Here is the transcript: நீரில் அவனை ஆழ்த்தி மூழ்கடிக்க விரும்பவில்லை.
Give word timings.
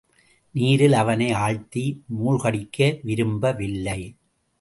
நீரில் 0.51 0.93
அவனை 0.93 1.31
ஆழ்த்தி 1.31 1.83
மூழ்கடிக்க 2.05 2.99
விரும்பவில்லை. 3.03 4.15